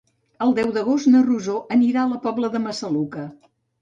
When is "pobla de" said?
2.25-2.63